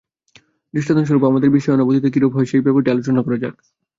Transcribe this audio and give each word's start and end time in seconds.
দৃষ্টান্তস্বরূপ 0.73 1.23
আমাদের 1.25 1.49
বিষয়ানুভূতি 1.49 2.09
কিরূপে 2.13 2.35
হয়, 2.37 2.49
সেই 2.51 2.61
ব্যাপারটি 2.61 2.89
আলোচনা 2.91 3.21
করা 3.21 3.37
যাক। 3.37 3.55